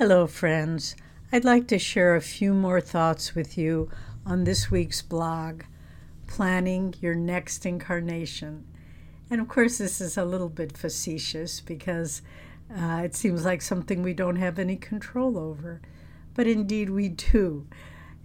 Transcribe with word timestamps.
Hello, 0.00 0.26
friends. 0.26 0.96
I'd 1.30 1.44
like 1.44 1.68
to 1.68 1.78
share 1.78 2.16
a 2.16 2.22
few 2.22 2.54
more 2.54 2.80
thoughts 2.80 3.34
with 3.34 3.58
you 3.58 3.90
on 4.24 4.44
this 4.44 4.70
week's 4.70 5.02
blog, 5.02 5.64
Planning 6.26 6.94
Your 7.02 7.14
Next 7.14 7.66
Incarnation. 7.66 8.64
And 9.28 9.42
of 9.42 9.48
course, 9.48 9.76
this 9.76 10.00
is 10.00 10.16
a 10.16 10.24
little 10.24 10.48
bit 10.48 10.74
facetious 10.74 11.60
because 11.60 12.22
uh, 12.74 13.02
it 13.04 13.14
seems 13.14 13.44
like 13.44 13.60
something 13.60 14.02
we 14.02 14.14
don't 14.14 14.36
have 14.36 14.58
any 14.58 14.76
control 14.76 15.36
over. 15.36 15.82
But 16.32 16.46
indeed, 16.46 16.88
we 16.88 17.10
do. 17.10 17.66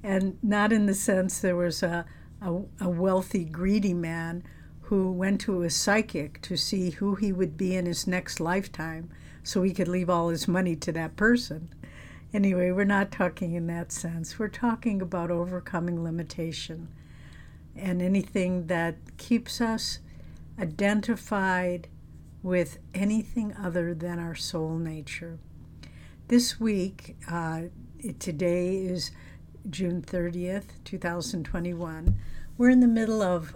And 0.01 0.37
not 0.41 0.71
in 0.71 0.85
the 0.85 0.93
sense 0.93 1.39
there 1.39 1.57
was 1.57 1.83
a, 1.83 2.05
a, 2.41 2.53
a 2.79 2.89
wealthy, 2.89 3.43
greedy 3.43 3.93
man 3.93 4.45
who 4.83 5.11
went 5.11 5.41
to 5.41 5.63
a 5.63 5.69
psychic 5.69 6.41
to 6.43 6.55
see 6.55 6.91
who 6.91 7.15
he 7.15 7.33
would 7.33 7.57
be 7.57 7.75
in 7.75 7.85
his 7.85 8.07
next 8.07 8.39
lifetime 8.39 9.11
so 9.45 9.61
he 9.61 9.71
could 9.71 9.87
leave 9.87 10.09
all 10.09 10.29
his 10.29 10.47
money 10.47 10.75
to 10.75 10.91
that 10.91 11.15
person. 11.15 11.69
Anyway, 12.33 12.71
we're 12.71 12.83
not 12.83 13.11
talking 13.11 13.53
in 13.53 13.67
that 13.67 13.91
sense. 13.91 14.39
We're 14.39 14.47
talking 14.47 15.01
about 15.01 15.29
overcoming 15.29 16.03
limitation 16.03 16.89
and 17.75 18.01
anything 18.01 18.67
that 18.67 18.95
keeps 19.17 19.61
us 19.61 19.99
identified 20.59 21.87
with 22.41 22.79
anything 22.93 23.53
other 23.53 23.93
than 23.93 24.17
our 24.19 24.35
soul 24.35 24.77
nature. 24.77 25.37
This 26.27 26.59
week, 26.59 27.15
uh, 27.29 27.63
today 28.17 28.77
is 28.77 29.11
June 29.69 30.01
30th, 30.01 30.83
2021. 30.83 32.19
We're 32.57 32.69
in 32.69 32.79
the 32.79 32.87
middle 32.87 33.21
of 33.21 33.55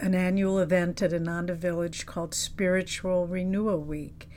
an 0.00 0.14
annual 0.14 0.58
event 0.58 1.02
at 1.02 1.12
Ananda 1.12 1.54
Village 1.54 2.06
called 2.06 2.32
Spiritual 2.34 3.26
Renewal 3.26 3.80
Week. 3.80 4.28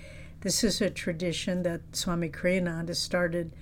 This 0.42 0.64
is 0.64 0.80
a 0.80 0.90
tradition 0.90 1.64
that 1.64 1.82
Swami 1.94 2.30
Kriyananda 2.30 2.96
started 2.96 3.54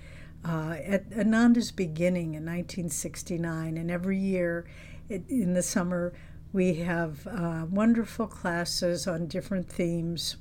uh, 0.46 0.76
at 0.86 1.12
Ananda's 1.12 1.72
beginning 1.72 2.36
in 2.36 2.46
1969, 2.46 3.78
and 3.78 3.90
every 3.90 4.20
year 4.20 4.66
it, 5.10 5.24
in 5.28 5.54
the 5.56 5.64
summer 5.64 6.14
we 6.54 6.76
have 6.76 7.26
uh, 7.26 7.66
wonderful 7.70 8.28
classes 8.28 9.08
on 9.08 9.26
different 9.26 9.68
themes. 9.68 10.38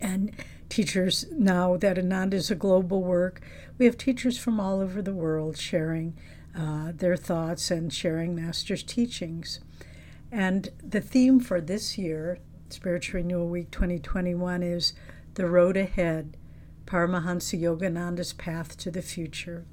And 0.00 0.32
teachers, 0.70 1.26
now 1.30 1.76
that 1.76 1.98
Ananda 1.98 2.38
is 2.38 2.50
a 2.50 2.54
global 2.54 3.02
work, 3.02 3.42
we 3.76 3.84
have 3.84 3.98
teachers 3.98 4.38
from 4.38 4.58
all 4.58 4.80
over 4.80 5.02
the 5.02 5.14
world 5.14 5.58
sharing 5.58 6.16
uh, 6.56 6.92
their 6.94 7.16
thoughts 7.16 7.70
and 7.70 7.92
sharing 7.92 8.34
Master's 8.34 8.82
teachings. 8.82 9.60
And 10.32 10.70
the 10.82 11.00
theme 11.00 11.40
for 11.40 11.60
this 11.60 11.98
year, 11.98 12.38
Spiritual 12.70 13.18
Renewal 13.18 13.48
Week 13.48 13.70
2021 13.70 14.62
is 14.62 14.94
The 15.40 15.48
Road 15.48 15.78
Ahead 15.78 16.36
Paramahansa 16.84 17.58
Yogananda's 17.58 18.34
Path 18.34 18.76
to 18.76 18.90
the 18.90 19.00
Future. 19.00 19.64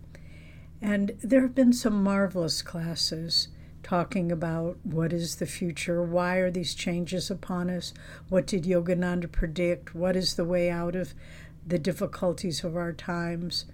And 0.82 1.12
there 1.22 1.42
have 1.42 1.56
been 1.56 1.74
some 1.74 2.02
marvelous 2.02 2.62
classes 2.62 3.50
talking 3.84 4.32
about 4.32 4.78
what 4.86 5.12
is 5.12 5.36
the 5.36 5.46
future, 5.46 6.02
why 6.02 6.38
are 6.38 6.50
these 6.50 6.74
changes 6.74 7.30
upon 7.30 7.70
us, 7.70 7.94
what 8.30 8.48
did 8.48 8.64
Yogananda 8.64 9.30
predict, 9.30 9.94
what 9.94 10.16
is 10.16 10.36
the 10.36 10.46
way 10.46 10.70
out 10.70 10.96
of 10.96 11.14
the 11.68 11.78
difficulties 11.78 12.64
of 12.64 12.78
our 12.78 12.94
times. 12.94 13.66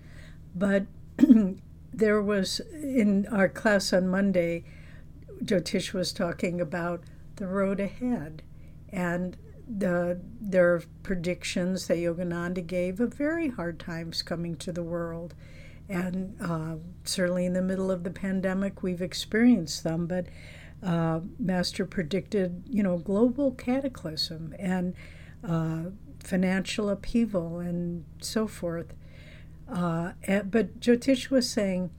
But 0.55 0.87
there 1.93 2.23
was 2.23 2.59
in 2.71 3.27
our 3.27 3.47
class 3.47 3.93
on 3.93 4.07
Monday, 4.07 4.63
Jyotish 5.43 5.93
was 5.93 6.11
talking 6.11 6.59
about 6.59 7.03
the 7.35 7.45
road 7.45 7.79
ahead 7.79 8.41
and 8.89 9.37
the 9.67 10.19
there 10.41 10.73
are 10.73 10.83
predictions 11.03 11.87
that 11.87 11.97
Yogananda 11.97 12.65
gave 12.65 12.99
of 12.99 13.13
very 13.13 13.49
hard 13.49 13.79
times 13.79 14.21
coming 14.21 14.55
to 14.57 14.71
the 14.71 14.83
world. 14.83 15.33
And 15.89 16.35
uh, 16.41 16.75
certainly 17.03 17.45
in 17.45 17.53
the 17.53 17.61
middle 17.61 17.91
of 17.91 18.03
the 18.03 18.09
pandemic, 18.09 18.83
we've 18.83 19.01
experienced 19.01 19.83
them. 19.83 20.07
But 20.07 20.27
uh, 20.81 21.21
Master 21.39 21.85
predicted, 21.85 22.63
you 22.69 22.83
know, 22.83 22.97
global 22.97 23.51
cataclysm 23.51 24.53
and 24.59 24.95
uh, 25.47 25.91
financial 26.19 26.89
upheaval 26.89 27.59
and 27.59 28.05
so 28.21 28.47
forth. 28.47 28.93
Uh, 29.69 30.11
but 30.45 30.79
Jyotish 30.79 31.29
was 31.29 31.49
saying, 31.49 31.89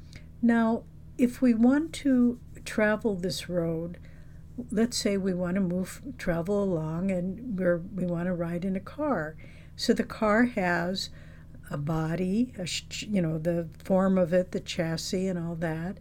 now, 0.40 0.84
if 1.16 1.40
we 1.40 1.54
want 1.54 1.92
to 1.94 2.38
travel 2.64 3.14
this 3.14 3.48
road, 3.48 3.98
let's 4.70 4.96
say 4.96 5.16
we 5.16 5.34
want 5.34 5.56
to 5.56 5.60
move 5.60 6.02
travel 6.18 6.62
along 6.62 7.10
and 7.10 7.58
we're 7.58 7.78
we 7.78 8.06
want 8.06 8.26
to 8.26 8.32
ride 8.32 8.64
in 8.64 8.76
a 8.76 8.80
car. 8.80 9.36
So 9.76 9.92
the 9.92 10.04
car 10.04 10.44
has 10.44 11.10
a 11.70 11.78
body 11.78 12.52
a, 12.58 12.66
you 13.06 13.20
know 13.20 13.38
the 13.38 13.68
form 13.82 14.18
of 14.18 14.32
it 14.32 14.52
the 14.52 14.60
chassis 14.60 15.28
and 15.28 15.38
all 15.38 15.56
that. 15.56 15.98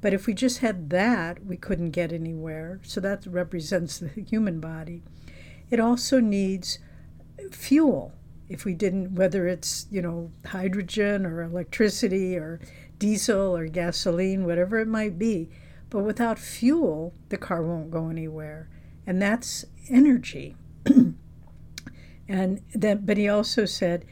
But 0.00 0.12
if 0.12 0.26
we 0.26 0.34
just 0.34 0.58
had 0.58 0.90
that 0.90 1.44
we 1.44 1.56
couldn't 1.56 1.90
get 1.90 2.12
anywhere. 2.12 2.80
So 2.82 3.00
that 3.00 3.26
represents 3.26 3.98
the 3.98 4.08
human 4.08 4.60
body. 4.60 5.02
It 5.70 5.80
also 5.80 6.20
needs 6.20 6.78
fuel. 7.50 8.12
If 8.48 8.64
we 8.64 8.74
didn't 8.74 9.14
whether 9.14 9.46
it's 9.46 9.86
you 9.90 10.02
know 10.02 10.30
hydrogen 10.46 11.24
or 11.24 11.42
electricity 11.42 12.36
or 12.36 12.60
diesel 12.98 13.56
or 13.56 13.66
gasoline 13.66 14.44
whatever 14.44 14.78
it 14.78 14.88
might 14.88 15.18
be 15.18 15.48
but 15.90 16.00
without 16.00 16.38
fuel, 16.38 17.14
the 17.28 17.36
car 17.36 17.62
won't 17.62 17.90
go 17.90 18.08
anywhere. 18.08 18.68
And 19.06 19.20
that's 19.20 19.64
energy. 19.88 20.56
and 22.28 22.60
then, 22.74 23.02
but 23.04 23.16
he 23.16 23.28
also 23.28 23.64
said, 23.64 24.04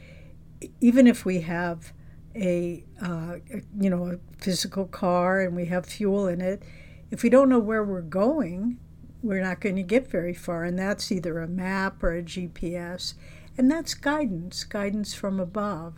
even 0.79 1.07
if 1.07 1.25
we 1.25 1.41
have 1.41 1.93
a, 2.35 2.83
uh, 3.01 3.35
you 3.79 3.89
know, 3.89 4.11
a 4.11 4.41
physical 4.41 4.85
car 4.85 5.41
and 5.41 5.55
we 5.55 5.65
have 5.65 5.85
fuel 5.85 6.27
in 6.27 6.41
it, 6.41 6.63
if 7.11 7.23
we 7.23 7.29
don't 7.29 7.49
know 7.49 7.59
where 7.59 7.83
we're 7.83 8.01
going, 8.01 8.79
we're 9.21 9.41
not 9.41 9.61
going 9.61 9.75
to 9.75 9.83
get 9.83 10.09
very 10.09 10.33
far. 10.33 10.63
And 10.63 10.77
that's 10.77 11.11
either 11.11 11.39
a 11.39 11.47
map 11.47 12.03
or 12.03 12.13
a 12.13 12.23
GPS. 12.23 13.13
And 13.57 13.69
that's 13.69 13.93
guidance, 13.93 14.63
guidance 14.63 15.13
from 15.13 15.39
above. 15.39 15.95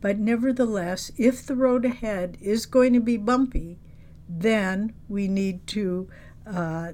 But 0.00 0.18
nevertheless, 0.18 1.12
if 1.16 1.44
the 1.44 1.54
road 1.54 1.84
ahead 1.84 2.36
is 2.40 2.66
going 2.66 2.92
to 2.94 3.00
be 3.00 3.16
bumpy, 3.16 3.78
then 4.38 4.94
we 5.08 5.26
need 5.26 5.66
to, 5.66 6.08
uh, 6.46 6.92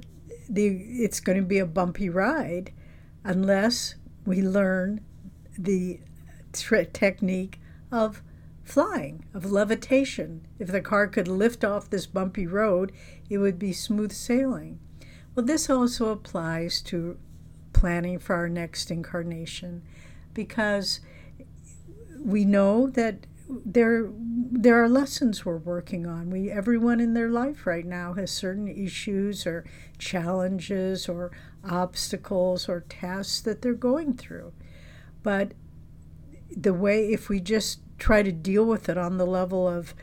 the, 0.48 0.66
it's 0.66 1.20
going 1.20 1.38
to 1.38 1.44
be 1.44 1.58
a 1.58 1.66
bumpy 1.66 2.08
ride 2.08 2.72
unless 3.24 3.97
we 4.24 4.41
learn 4.41 5.00
the 5.58 6.00
technique 6.52 7.60
of 7.92 8.22
flying, 8.64 9.24
of 9.34 9.52
levitation. 9.52 10.47
If 10.58 10.69
the 10.69 10.80
car 10.80 11.06
could 11.06 11.28
lift 11.28 11.64
off 11.64 11.91
this 11.91 12.06
bumpy 12.06 12.47
road, 12.47 12.92
it 13.28 13.38
would 13.38 13.58
be 13.58 13.72
smooth 13.72 14.12
sailing. 14.12 14.80
Well, 15.34 15.44
this 15.44 15.68
also 15.68 16.08
applies 16.08 16.80
to 16.82 17.18
planning 17.72 18.18
for 18.18 18.34
our 18.34 18.48
next 18.48 18.91
incarnation 18.91 19.82
because 20.32 21.00
we 22.18 22.44
know 22.44 22.88
that 22.88 23.26
there 23.48 24.10
there 24.12 24.82
are 24.82 24.88
lessons 24.88 25.44
we're 25.44 25.56
working 25.56 26.06
on. 26.06 26.30
We 26.30 26.50
everyone 26.50 27.00
in 27.00 27.14
their 27.14 27.28
life 27.28 27.66
right 27.66 27.84
now 27.84 28.14
has 28.14 28.30
certain 28.30 28.68
issues 28.68 29.46
or 29.46 29.64
challenges 29.98 31.08
or 31.08 31.30
obstacles 31.64 32.68
or 32.68 32.80
tasks 32.88 33.40
that 33.42 33.62
they're 33.62 33.74
going 33.74 34.14
through. 34.14 34.52
But 35.22 35.52
the 36.50 36.74
way 36.74 37.12
if 37.12 37.28
we 37.28 37.40
just 37.40 37.80
try 37.98 38.22
to 38.22 38.32
deal 38.32 38.64
with 38.64 38.88
it 38.88 38.98
on 38.98 39.18
the 39.18 39.26
level 39.26 39.68
of 39.68 39.94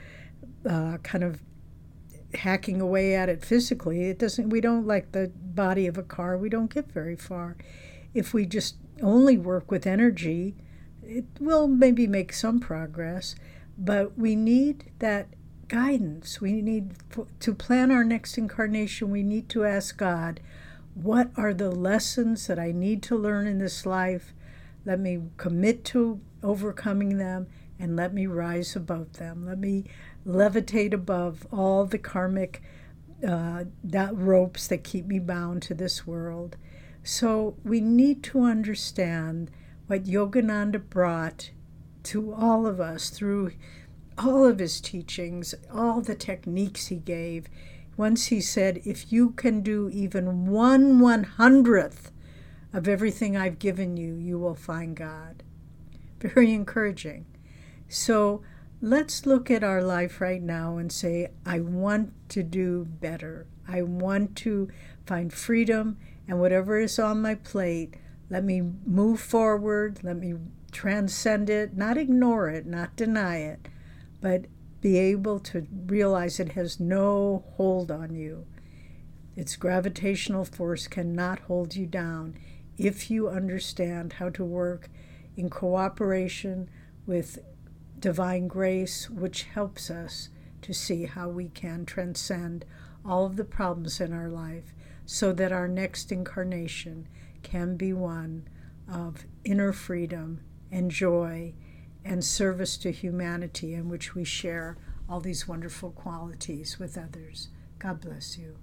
uh, 0.67 0.97
kind 1.03 1.23
of 1.23 1.41
hacking 2.35 2.81
away 2.81 3.13
at 3.13 3.29
it 3.29 3.43
physically, 3.43 4.05
it 4.05 4.19
doesn't. 4.19 4.49
We 4.49 4.61
don't 4.61 4.87
like 4.87 5.11
the 5.11 5.31
body 5.35 5.87
of 5.87 5.97
a 5.97 6.03
car. 6.03 6.37
We 6.37 6.49
don't 6.49 6.73
get 6.73 6.91
very 6.91 7.15
far. 7.15 7.57
If 8.13 8.33
we 8.33 8.45
just 8.45 8.77
only 9.01 9.37
work 9.37 9.69
with 9.69 9.85
energy 9.85 10.55
it 11.05 11.25
will 11.39 11.67
maybe 11.67 12.07
make 12.07 12.33
some 12.33 12.59
progress, 12.59 13.35
but 13.77 14.17
we 14.17 14.35
need 14.35 14.91
that 14.99 15.27
guidance. 15.67 16.39
We 16.39 16.61
need 16.61 16.93
to 17.39 17.53
plan 17.53 17.91
our 17.91 18.03
next 18.03 18.37
incarnation. 18.37 19.09
We 19.09 19.23
need 19.23 19.49
to 19.49 19.65
ask 19.65 19.97
God, 19.97 20.39
what 20.93 21.31
are 21.35 21.53
the 21.53 21.71
lessons 21.71 22.47
that 22.47 22.59
I 22.59 22.71
need 22.71 23.01
to 23.03 23.17
learn 23.17 23.47
in 23.47 23.57
this 23.57 23.85
life? 23.85 24.33
Let 24.85 24.99
me 24.99 25.23
commit 25.37 25.83
to 25.85 26.19
overcoming 26.43 27.17
them 27.17 27.47
and 27.79 27.95
let 27.95 28.13
me 28.13 28.27
rise 28.27 28.75
above 28.75 29.13
them. 29.13 29.45
Let 29.45 29.57
me 29.57 29.85
levitate 30.25 30.93
above 30.93 31.47
all 31.51 31.85
the 31.85 31.97
karmic 31.97 32.61
uh, 33.27 33.63
that 33.83 34.15
ropes 34.15 34.67
that 34.67 34.83
keep 34.83 35.05
me 35.05 35.17
bound 35.19 35.61
to 35.63 35.73
this 35.73 36.05
world. 36.05 36.57
So 37.03 37.55
we 37.63 37.81
need 37.81 38.23
to 38.23 38.41
understand 38.41 39.49
what 39.87 40.05
Yogananda 40.05 40.89
brought 40.89 41.51
to 42.03 42.33
all 42.33 42.65
of 42.65 42.79
us 42.79 43.09
through 43.09 43.51
all 44.17 44.45
of 44.45 44.59
his 44.59 44.79
teachings, 44.79 45.55
all 45.73 46.01
the 46.01 46.15
techniques 46.15 46.87
he 46.87 46.97
gave. 46.97 47.47
Once 47.97 48.27
he 48.27 48.41
said, 48.41 48.81
If 48.85 49.11
you 49.11 49.31
can 49.31 49.61
do 49.61 49.89
even 49.91 50.47
one 50.47 50.99
one 50.99 51.23
hundredth 51.23 52.11
of 52.71 52.87
everything 52.87 53.37
I've 53.37 53.59
given 53.59 53.97
you, 53.97 54.15
you 54.15 54.39
will 54.39 54.55
find 54.55 54.95
God. 54.95 55.43
Very 56.19 56.53
encouraging. 56.53 57.25
So 57.87 58.41
let's 58.81 59.25
look 59.25 59.51
at 59.51 59.63
our 59.63 59.81
life 59.81 60.19
right 60.19 60.41
now 60.41 60.77
and 60.77 60.91
say, 60.91 61.29
I 61.45 61.59
want 61.59 62.13
to 62.29 62.43
do 62.43 62.85
better. 62.85 63.45
I 63.67 63.81
want 63.81 64.35
to 64.37 64.69
find 65.05 65.31
freedom, 65.31 65.97
and 66.27 66.39
whatever 66.39 66.79
is 66.79 66.97
on 66.97 67.21
my 67.21 67.35
plate, 67.35 67.95
let 68.29 68.43
me 68.43 68.61
move 68.85 69.19
forward, 69.19 69.99
let 70.03 70.17
me 70.17 70.35
transcend 70.71 71.49
it, 71.49 71.77
not 71.77 71.97
ignore 71.97 72.49
it, 72.49 72.65
not 72.65 72.95
deny 72.95 73.37
it, 73.37 73.67
but 74.21 74.45
be 74.81 74.97
able 74.97 75.39
to 75.39 75.67
realize 75.85 76.39
it 76.39 76.53
has 76.53 76.79
no 76.79 77.43
hold 77.55 77.91
on 77.91 78.15
you. 78.15 78.45
Its 79.35 79.55
gravitational 79.55 80.45
force 80.45 80.87
cannot 80.87 81.39
hold 81.39 81.75
you 81.75 81.85
down 81.85 82.35
if 82.77 83.09
you 83.09 83.29
understand 83.29 84.13
how 84.13 84.29
to 84.29 84.43
work 84.43 84.89
in 85.37 85.49
cooperation 85.49 86.69
with 87.05 87.39
divine 87.99 88.47
grace, 88.47 89.09
which 89.09 89.43
helps 89.43 89.89
us 89.89 90.29
to 90.61 90.73
see 90.73 91.05
how 91.05 91.29
we 91.29 91.49
can 91.49 91.85
transcend 91.85 92.65
all 93.05 93.25
of 93.25 93.35
the 93.35 93.43
problems 93.43 93.99
in 93.99 94.13
our 94.13 94.29
life 94.29 94.73
so 95.05 95.33
that 95.33 95.51
our 95.51 95.67
next 95.67 96.11
incarnation 96.11 97.07
can 97.43 97.75
be 97.77 97.93
one 97.93 98.47
of 98.91 99.25
inner 99.43 99.71
freedom 99.71 100.41
and 100.71 100.89
joy 100.89 101.53
and 102.03 102.23
service 102.23 102.77
to 102.77 102.91
humanity 102.91 103.73
in 103.73 103.89
which 103.89 104.15
we 104.15 104.23
share 104.23 104.77
all 105.07 105.19
these 105.19 105.47
wonderful 105.47 105.91
qualities 105.91 106.79
with 106.79 106.97
others. 106.97 107.49
God 107.79 108.01
bless 108.01 108.37
you. 108.37 108.55